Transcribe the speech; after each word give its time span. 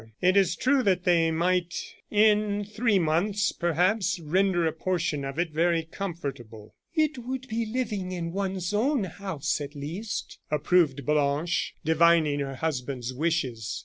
It 0.19 0.35
is 0.35 0.55
true 0.55 0.81
that 0.81 1.03
they 1.03 1.29
might 1.29 1.75
in 2.09 2.65
three 2.65 2.97
months, 2.97 3.51
perhaps, 3.51 4.19
render 4.19 4.65
a 4.65 4.71
portion 4.73 5.23
of 5.23 5.37
it 5.37 5.51
very 5.51 5.83
comfortable." 5.83 6.73
"It 6.95 7.19
would 7.19 7.47
be 7.47 7.67
living 7.67 8.11
in 8.11 8.31
one's 8.31 8.73
own 8.73 9.03
house, 9.03 9.61
at 9.61 9.75
least," 9.75 10.39
approved 10.49 11.05
Blanche, 11.05 11.75
divining 11.85 12.39
her 12.39 12.55
husband's 12.55 13.13
wishes. 13.13 13.79